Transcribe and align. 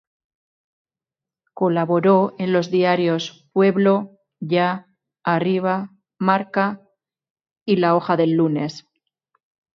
Colaboró 1.53 2.33
en 2.39 2.53
los 2.53 2.71
diarios 2.71 3.47
"Pueblo", 3.53 4.17
"Ya", 4.39 4.87
"Arriba", 5.23 5.91
"Marca" 6.17 6.81
y 7.67 7.75
"La 7.75 7.95
Hoja 7.95 8.17
del 8.17 8.31
Lunes". 8.31 8.87